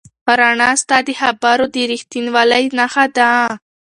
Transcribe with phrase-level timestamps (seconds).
[0.39, 3.29] رڼا ستا د خبرو د رښتینولۍ نښه ده.